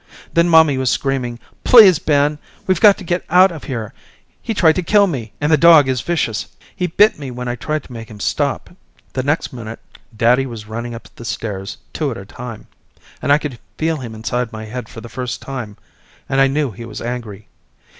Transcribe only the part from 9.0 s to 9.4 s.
The